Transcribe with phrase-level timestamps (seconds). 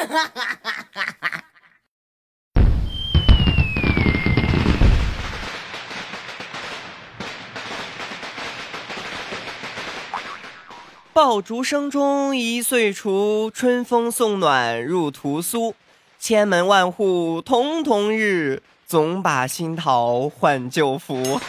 [11.12, 15.74] 爆竹声中一岁除，春风送暖入屠苏。
[16.18, 21.40] 千门万户曈曈日，总把新桃换旧符。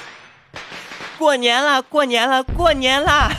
[1.18, 3.32] 过年了，过年了，过年啦！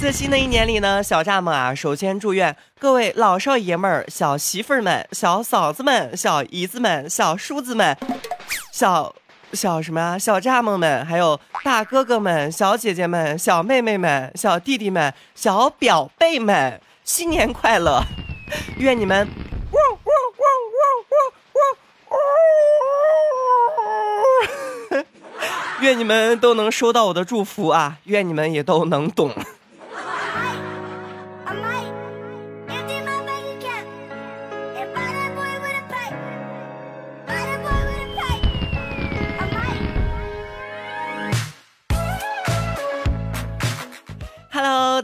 [0.00, 7.96] 在新的一年里呢，小蚱蜢啊，首先祝愿各位老少爷们儿、小媳妇儿们、小嫂子们、小姨子们、小叔子们、
[8.72, 9.14] 小。
[9.52, 18.00] 小什么啊小蚱蜢们，还有大哥哥们、小姐姐们、小妹妹们、小弟弟们、小表辈们，新年快乐！
[18.78, 19.28] 愿你们，
[25.80, 27.98] 愿你们都能收到我的祝福啊！
[28.04, 29.32] 愿你们也都能懂。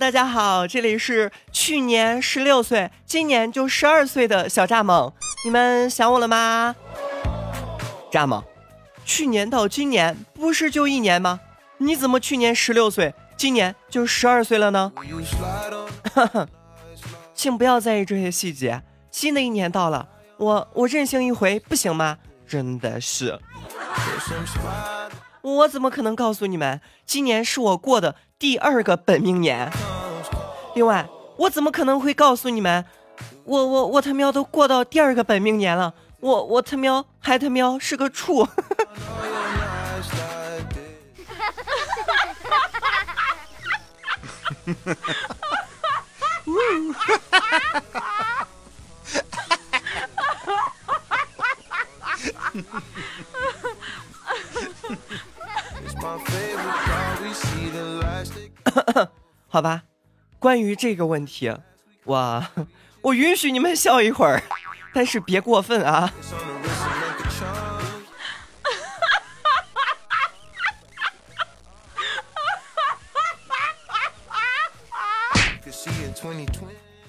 [0.07, 5.13] 大家好，这里是去年十六岁，今年就十二岁的小蚱蜢，
[5.45, 6.77] 你们想我了吗？
[8.13, 8.45] 蚱蜢，
[9.05, 11.41] 去年到今年不是就一年吗？
[11.79, 14.93] 你怎么去年十六岁，今年就十二岁了呢？
[16.15, 16.47] 哈 哈
[17.35, 18.85] 请不要在意这些细节。
[19.11, 22.19] 新的一年到了，我我任性一回不行吗？
[22.47, 23.41] 真的是，
[25.43, 28.15] 我怎么可能告诉你们，今年是我过的。
[28.39, 29.73] 第二个本命年，
[30.77, 32.85] 另外，我怎么可能会告诉你们，
[33.45, 38.47] 我我我他喵都过到第二个本命年了，我我他喵还他喵是个处。
[59.49, 59.85] 好吧，
[60.47, 61.53] 关于这个问题，
[62.05, 62.47] 我
[63.03, 64.41] 我允许你们笑一会儿，
[64.95, 66.09] 但是别过分啊！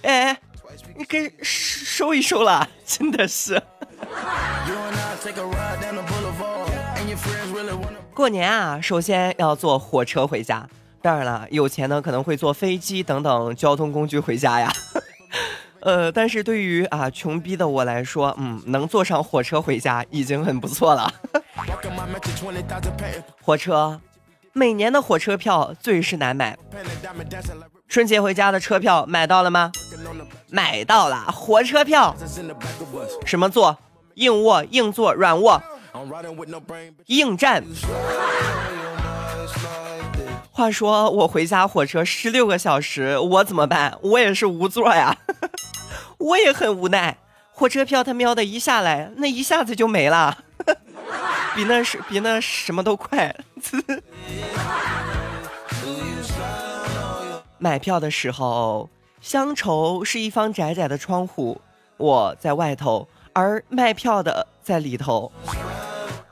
[0.01, 0.35] 哎，
[0.95, 3.61] 你给收一收啦，真的是。
[8.15, 10.67] 过年啊，首先要坐火车回家。
[11.07, 14.69] 当然了，有钱呢可能会坐飞机等等交通工具回家呀。
[15.79, 21.09] 呃，但是对于啊穷逼的我来说，嗯，能坐上火车回家已经很不错了。
[23.41, 24.01] 火车，
[24.51, 26.57] 每年的火车票最是难买。
[27.87, 29.71] 春节回家的车票买到了吗？
[30.49, 32.13] 买到了，火车票。
[33.25, 33.77] 什么座？
[34.15, 35.63] 硬卧、硬座、软卧、
[37.05, 37.63] 硬站。
[40.57, 43.95] 话说我回家火车十六个小时，我怎么办？
[44.01, 45.15] 我也是无座呀，
[46.17, 47.15] 我也很无奈。
[47.51, 50.35] 火车票他喵的一下来，那一下子就没了，
[51.53, 53.35] 比那是比那什么都快。
[57.59, 58.89] 买票的时候，
[59.21, 61.61] 乡愁是一方窄窄的窗户，
[61.97, 65.31] 我在外头，而卖票的在里头。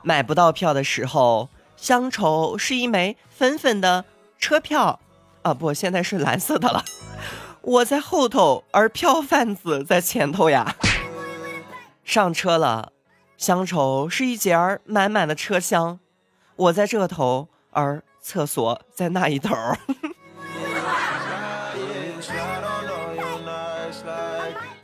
[0.02, 4.04] 买不到票的时候，乡愁是一枚粉粉的。
[4.38, 5.00] 车票，
[5.42, 6.84] 啊不，现在是蓝色的了。
[7.62, 10.76] 我在后头，而票贩子在前头呀。
[12.04, 12.92] 上车了，
[13.36, 15.98] 乡愁是一节儿满满的车厢。
[16.54, 19.56] 我在这头，而厕所在那一头。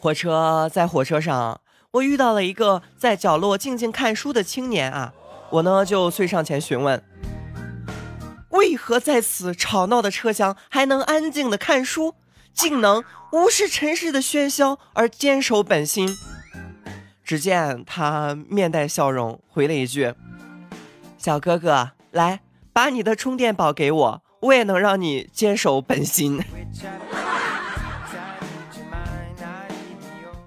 [0.01, 1.61] 火车在火车上，
[1.93, 5.15] 我遇到了一个在角落静静看书的青年啊，
[5.51, 7.01] 我呢就遂上前询问。
[8.63, 12.15] 为何在此吵闹的车厢还能安静的看书，
[12.55, 13.03] 竟能
[13.33, 16.17] 无视尘世的喧嚣而坚守本心？
[17.25, 20.15] 只见他面带笑容，回了一句
[21.19, 22.41] ：“小哥哥，来，
[22.73, 26.41] 把你的充电宝给我，我也能让你坚守本心。”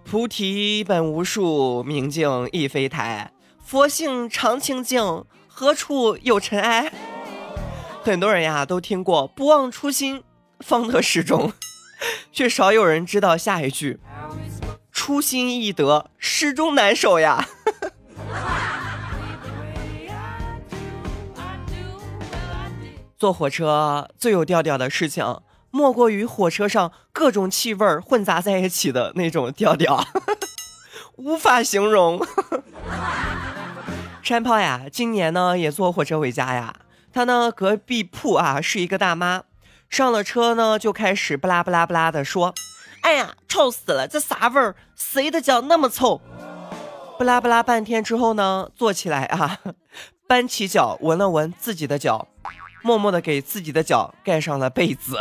[0.06, 6.94] 菩提本无树，明镜亦非台，佛性常清净，何处有尘埃？
[8.06, 10.22] 很多人呀都听过“不忘初心，
[10.60, 11.52] 方得始终”，
[12.32, 14.00] 却少有人知道下一句
[14.94, 17.48] ：“初心易得，始终难守呀。
[23.18, 25.40] ”坐火车最有调调的事情，
[25.72, 30.06] 莫过于火车上各种气味混杂在一起的那种调调。
[31.18, 32.24] 无法形容。
[34.22, 36.76] 山炮呀，今年呢也坐火车回家呀。
[37.16, 39.44] 他呢隔壁铺啊是一个大妈，
[39.90, 42.54] 上了车呢就开始不拉不拉不拉的说
[43.04, 44.76] ：“哎呀，臭死了，这啥味儿？
[44.98, 46.20] 谁的脚那么臭？”
[47.18, 49.60] 不拉不拉半天之后呢，坐起来啊，
[50.28, 52.28] 搬起脚闻了闻自己的脚，
[52.84, 55.18] 默默的给自己的脚盖上了被子。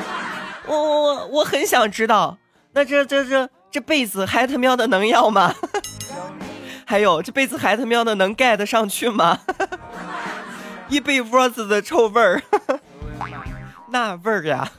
[0.66, 2.38] 我我我我很想知道，
[2.72, 5.54] 那这这这这被子还他喵的能要吗？
[6.88, 9.40] 还有这被子还他喵的能盖得上去吗？
[10.88, 12.42] 一被窝子的臭味儿，
[13.90, 14.70] 那味儿呀！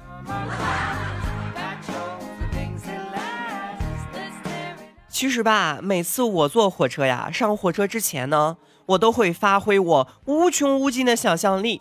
[5.10, 8.58] 其实吧，每次我坐火车呀，上火车之前呢，
[8.88, 11.80] 我都会发挥我无穷无尽的想象力，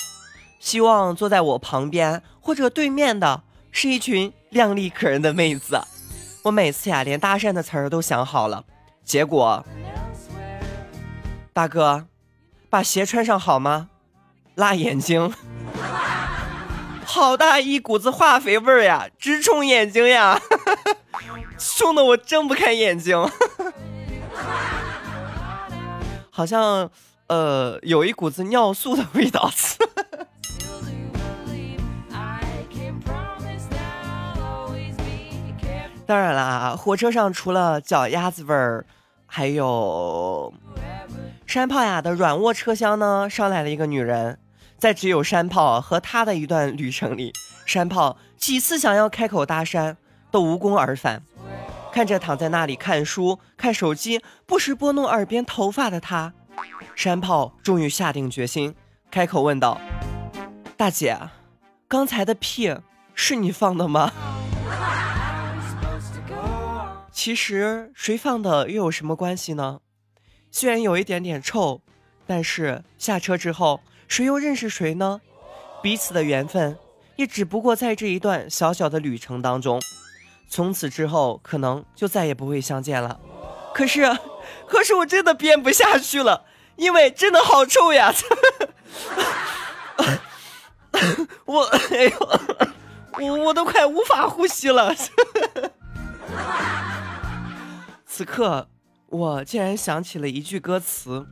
[0.58, 5.80] 希望坐在我旁边或者对面的是一群靓丽可人的妹子。
[6.44, 8.64] 我每次呀，连搭讪的词儿都想好了，
[9.04, 9.64] 结果。
[11.52, 12.06] 大哥，
[12.70, 13.90] 把鞋穿上好吗？
[14.54, 15.32] 辣眼睛，
[17.04, 20.40] 好大一股子化肥味儿呀，直冲眼睛呀，
[21.58, 23.16] 冲的我睁不开眼睛。
[26.30, 26.90] 好像，
[27.28, 29.50] 呃，有一股子尿素的味道。
[36.06, 38.84] 当然啦，火车上除了脚丫子味儿，
[39.26, 40.52] 还有。
[41.46, 44.38] 山炮呀的软卧车厢呢，上来了一个女人，
[44.84, 47.32] 在只有山炮和他的一段旅程里，
[47.64, 49.96] 山炮几次想要开口搭讪，
[50.30, 51.22] 都无功而返。
[51.90, 56.34] 看着躺在那里看书、看手机，不时拨弄耳边头发的他，
[56.94, 58.74] 山炮终于下定决心，
[59.10, 59.80] 开口问道
[60.76, 61.18] ：“大姐，
[61.88, 62.76] 刚才的屁
[63.14, 64.12] 是你放的吗？”
[67.10, 69.80] 其实谁放的又有什么关系呢？
[70.50, 71.80] 虽然有一点点臭，
[72.26, 75.20] 但是下车之后，谁又认识谁呢？
[75.82, 76.78] 彼此的缘分
[77.16, 79.80] 也只不过在这一段小小的旅程当中，
[80.48, 83.20] 从此之后可能就再也不会相见了。
[83.74, 84.16] 可是，
[84.66, 86.44] 可是我真的编不下去了，
[86.76, 88.12] 因为真的好臭呀！
[91.44, 92.10] 我，哎呦，
[93.20, 94.94] 我我都快无法呼吸了。
[98.06, 98.68] 此刻。
[99.10, 101.24] 我竟然想起了一句歌词：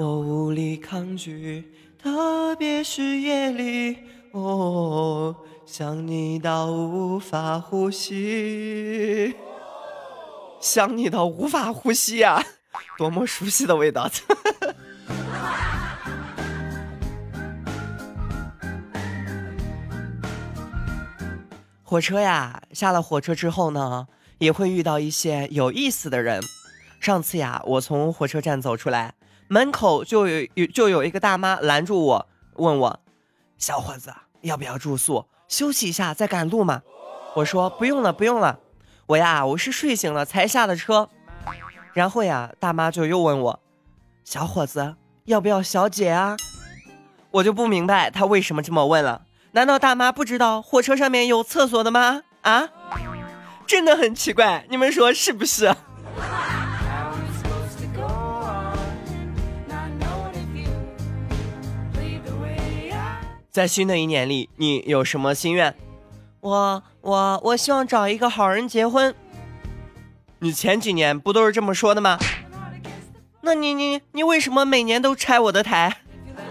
[0.00, 3.98] 我无力抗拒，特别是夜里，
[4.30, 5.34] 哦，
[5.66, 9.34] 想你到无法呼吸，
[10.60, 12.40] 想你到无法呼吸呀，
[12.96, 14.08] 多么熟悉的味道！
[21.82, 24.06] 火车呀，下了火车之后呢，
[24.38, 26.40] 也会遇到一些有意思的人。
[27.00, 29.14] 上次呀，我从火车站走出来，
[29.48, 33.00] 门口就有有就有一个大妈拦住我，问我
[33.56, 35.26] ：“小伙子，要不要住宿？
[35.48, 36.82] 休息一下再赶路吗？”
[37.36, 38.60] 我说：“不用了，不用了，
[39.06, 41.08] 我呀，我是睡醒了才下的车。”
[41.94, 43.60] 然后呀，大妈就又问我
[44.22, 46.36] ：“小伙子，要不要小姐啊？”
[47.32, 49.22] 我就不明白她为什么这么问了。
[49.52, 52.22] 难道大妈不知道火车上面有厕所的吗？
[52.42, 52.68] 啊，
[53.66, 55.74] 真的很奇怪，你们说是不是？
[63.58, 65.74] 在新的一年里，你有什么心愿？
[66.38, 69.12] 我我我希望找一个好人结婚。
[70.38, 72.16] 你前几年不都是这么说的吗？
[73.40, 76.02] 那你你你为什么每年都拆我的台？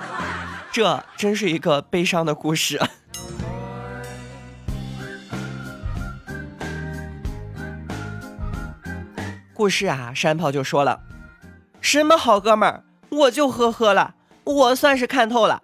[0.69, 2.77] 这真是一个悲伤的故事。
[9.53, 10.99] 故事啊，山炮就说了，
[11.79, 15.61] 什么好哥们儿，我就呵呵了，我算是看透了。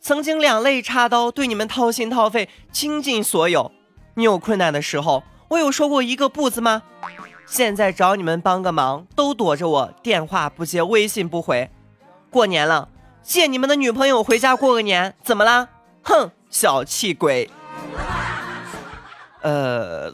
[0.00, 3.72] 曾经两肋插刀，对你们掏心掏肺，倾尽所有。
[4.14, 6.82] 你有困难的时候，我有说过一个不字吗？
[7.46, 11.70] 现在找你们帮个忙，都躲着我，电话不接，微信不回。
[12.30, 12.88] 过年了，
[13.22, 15.68] 借你们的女朋友回家过个年，怎么啦？
[16.02, 17.50] 哼，小气鬼。
[19.42, 20.12] 呃，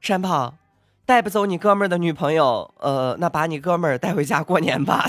[0.00, 0.54] 山炮，
[1.04, 5.06] 带不走你哥们儿的女朋友，呃，那把你哥们儿带回家过年吧。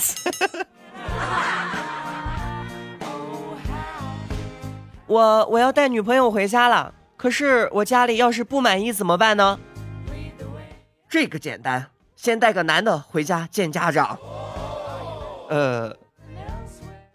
[5.08, 9.58] 我我要带女朋友回家了可是我家里要是不满意怎么办呢？
[11.10, 14.20] 这个简单先带个男的回家见家长。
[15.50, 15.96] 呃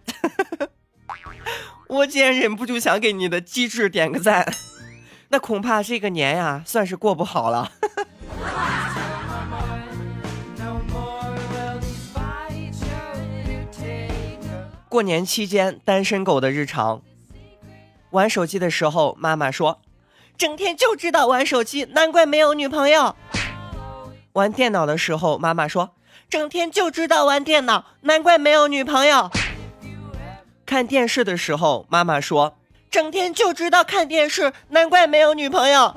[1.86, 4.50] 我竟然忍不住想给你的机智点个赞。
[5.28, 7.70] 那恐怕这个年呀算是过不好了。
[14.88, 17.02] 过年期间单身狗的日常
[18.12, 19.80] 玩手机的时候，妈妈说
[20.38, 23.16] ：“整天就知道玩手机，难怪没有女朋友。”
[24.32, 25.94] 玩电脑的时候，妈妈说
[26.28, 29.30] ：“整天就知道玩电脑，难怪没有女朋友。”
[30.64, 32.56] 看电视的时候，妈妈说
[32.90, 35.94] ：“整天就知道看电视，难怪没有女朋友。”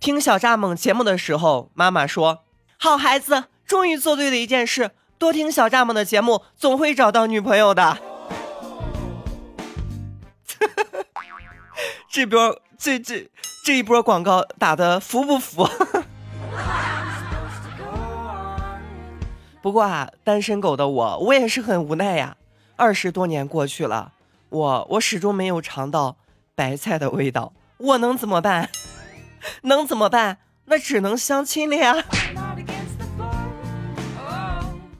[0.00, 2.44] 听小蚱蜢节目的时候，妈妈说
[2.78, 7.98] ：“好孩子，终于做对了一件事，多听小蚱蜢的节目，总会找到女朋友的。”
[12.14, 13.28] 这波这这
[13.64, 15.68] 这一波广告打的服不服？
[19.60, 22.36] 不过啊，单身狗的我，我也是很无奈呀。
[22.76, 24.12] 二十多年过去了，
[24.50, 26.16] 我我始终没有尝到
[26.54, 28.70] 白菜的味道，我能怎么办？
[29.62, 30.38] 能怎么办？
[30.66, 31.96] 那只能相亲了呀。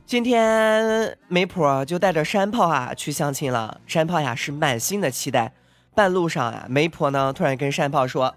[0.05, 3.81] 今天媒婆就带着山炮啊去相亲了。
[3.87, 5.53] 山炮呀是满心的期待。
[5.95, 8.35] 半路上啊，媒婆呢突然跟山炮说：“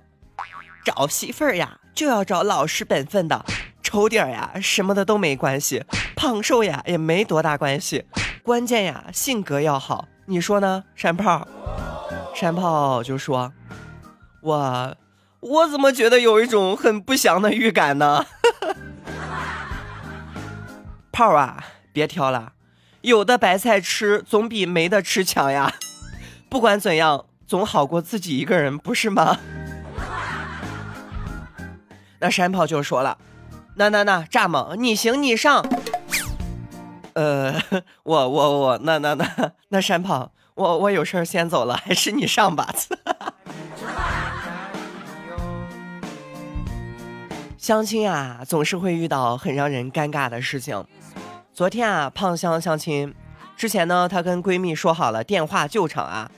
[0.85, 3.43] 找媳妇儿呀，就要找老实本分的，
[3.81, 5.83] 丑点儿呀什么的都没关系，
[6.15, 8.05] 胖瘦呀也没多大关系，
[8.43, 10.07] 关键呀性格要好。
[10.25, 11.47] 你说呢，山炮？”
[12.35, 13.51] 山炮就说
[14.41, 14.95] ：“我。”
[15.39, 18.25] 我怎么觉得有一种很不祥的预感呢？
[21.13, 22.53] 炮啊，别挑了，
[23.01, 25.75] 有的白菜吃总比没的吃强呀。
[26.49, 29.37] 不管怎样，总好过自己一个人，不是吗？
[32.19, 33.17] 那山炮就说了
[33.75, 35.65] ：“那那那，蚱蜢，你行你上。”
[37.15, 37.59] 呃，
[38.03, 42.67] 我我我，那那那那山炮，我我有事先走了，还是你上吧。
[47.57, 50.85] 相亲啊，总是会遇到很让人尴尬的事情。
[51.53, 53.15] 昨天啊，胖香相亲
[53.55, 56.29] 之前呢，她跟闺蜜说好了电话救场啊。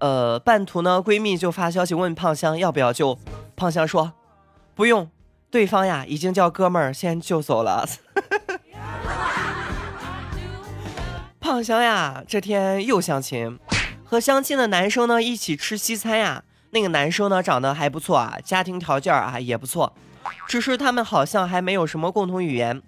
[0.00, 3.18] 呃，半途呢，闺蜜就发消息问胖香要不要救，
[3.54, 4.12] 胖香说
[4.74, 5.10] 不用，
[5.50, 7.86] 对方呀已经叫哥们儿先救走了。
[11.38, 13.58] 胖香呀，这天又相亲，
[14.04, 16.44] 和相亲的男生呢一起吃西餐呀。
[16.70, 19.92] 那个男生呢长得还不错啊，家庭条件啊也不错。
[20.46, 22.80] 只是他们好像还没有什么共同语言，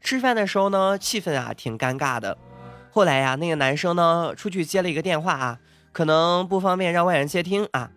[0.00, 2.38] 吃饭的时候呢，气氛啊挺尴尬的。
[2.92, 5.58] 后来呀，那个男生呢出去接了一个电话啊，
[5.96, 7.88] 可能不方便让外人接听啊。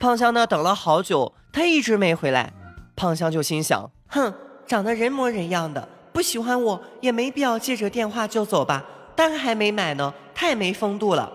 [0.00, 2.52] 胖香呢等了好久，他一直没回来。
[2.96, 4.34] 胖香就心想：哼，
[4.66, 8.84] 长得人模人样的，不喜欢我也没必要借着电话就走吧，
[9.14, 11.32] 单还没买呢，太没风度了。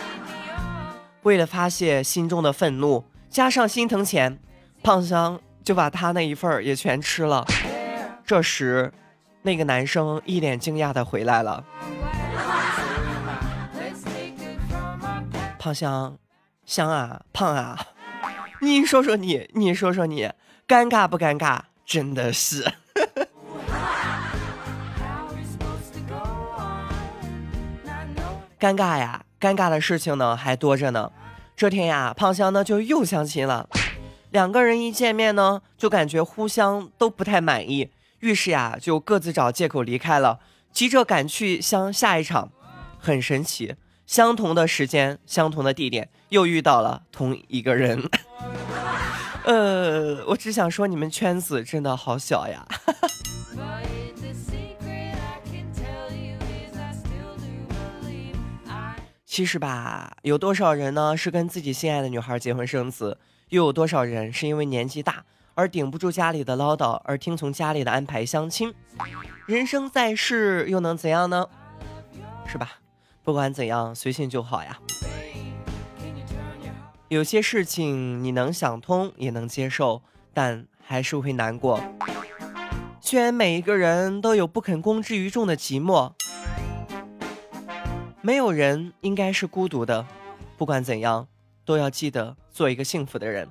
[1.24, 4.38] 为了发泄心中的愤怒，加上心疼钱，
[4.82, 5.40] 胖香。
[5.62, 7.46] 就把他那一份也全吃了。
[8.24, 8.92] 这时，
[9.42, 11.62] 那个男生一脸惊讶的回来了。
[15.60, 16.16] 胖香，
[16.64, 17.78] 香啊，胖啊，
[18.62, 20.30] 你说说你，你说说你，
[20.66, 21.60] 尴尬不尴尬？
[21.84, 22.64] 真的是。
[28.58, 31.12] 尴尬呀，尴尬的事情呢还多着呢。
[31.54, 33.68] 这天呀，胖香呢就又相亲了。
[34.30, 37.90] 两个人一见面呢，就感觉互相都不太满意，
[38.20, 40.40] 于是呀，就各自找借口离开了，
[40.72, 42.50] 急着赶去相下一场。
[42.98, 43.76] 很神奇，
[44.10, 48.10] 相同的时间，相同的地点，又遇到了同一个人。
[49.46, 52.66] 呃，我只想说，你们圈子真的好小呀。
[59.24, 63.16] 其实吧，有多少人呢是跟自己心爱的女孩结婚生子？
[63.50, 65.24] 又有多少人是因为年纪大
[65.54, 68.74] 而顶不住家里的唠叨，而听从家里的安排相亲？
[69.46, 71.46] 人生在世又能怎样呢？
[72.48, 72.72] 是吧？
[73.30, 74.76] 不管怎样，随性就好呀。
[77.06, 80.02] 有些事情你能想通，也能接受，
[80.34, 81.80] 但还是会难过。
[83.00, 86.10] 虽然每一个人都有不肯公之于众的寂寞，
[88.20, 90.04] 没有人应该是孤独的。
[90.58, 91.28] 不管怎样。
[91.64, 93.46] 都要记得做一个幸福的人。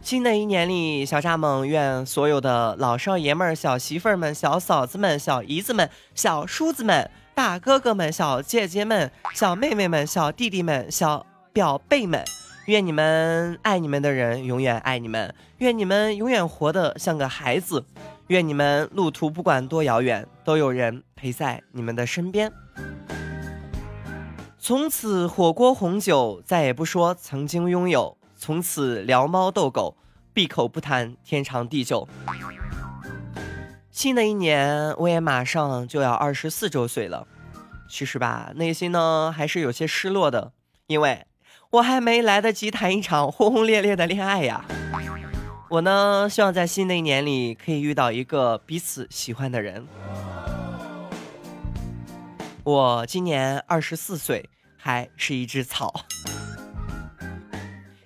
[0.00, 12.24] 新的一年里，小蚱蜢愿所有的老少爷们儿、小媳妇儿们、小嫂子们、小姨子们、小叔子们、大哥哥们、小姐姐们、小妹妹们、小弟弟们、小表妹们，
[12.66, 17.84] 愿你们爱你们的人永远爱你们，愿你们永远活得像个孩子，
[18.26, 22.52] 愿你们路途不管多遥远，都有人陪在你们的身边。
[24.58, 29.96] 从此火锅红酒再也不说曾经拥有，从此聊猫逗狗，
[30.32, 32.08] 闭口不谈天长地久。
[33.98, 37.26] 新的一年，我也马上就要二十四周岁了。
[37.88, 40.52] 其实吧，内心呢还是有些失落的，
[40.86, 41.26] 因为
[41.70, 44.64] 我还没来得及谈一场轰轰烈烈的恋爱呀。
[45.68, 49.84] 我呢，希望在新的一年里可以遇到一个彼此喜欢的人。
[52.62, 55.92] 我今年二十四岁，还是一只草。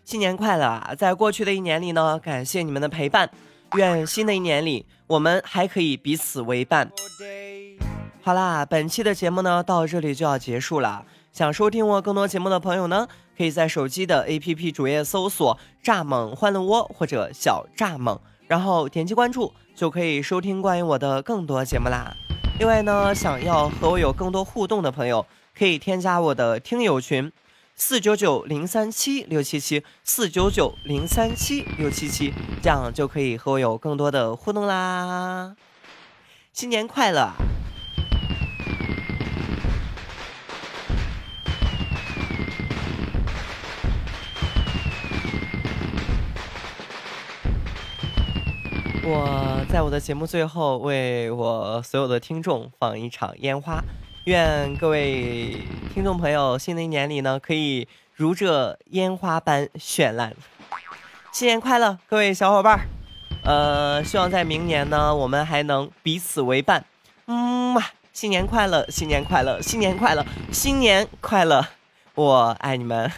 [0.07, 0.95] 新年快乐啊！
[0.97, 3.31] 在过去的一年里呢，感谢你们的陪伴。
[3.75, 6.91] 愿新的一年里，我们还可以彼此为伴。
[8.23, 11.05] 好啦，本期的节目呢，到这里就要结束了。
[11.33, 22.15] 想收听我更多节目的朋友呢，可以在手机的 APP 主页搜索“蚱蜢欢乐窝”或者“小蚱蜢”，然后点击关注，就可以收听关于我的更多节目啦。
[22.59, 25.27] 另外呢，想要和我有更多互动的朋友，
[25.59, 27.33] 可以添加我的听友群。
[27.75, 35.57] 四九九零三七六七七，四九九零三七六七七，这样就可以和我有更多的互动啦！
[36.53, 37.33] 新年快乐！
[49.05, 53.83] 我在我的节目最后为我所有的听众放一场烟花。
[54.25, 60.33] 愿各位听众朋友，新的一年里呢，可以如这烟花般绚烂。
[61.33, 62.87] 新年快乐，各位小伙伴儿！
[63.43, 66.85] 呃，希望在明年呢，我们还能彼此为伴。
[67.27, 71.67] 嗯嘛，新年快乐，新年快乐，新年快乐，新年快乐！
[72.15, 73.11] 我爱你们。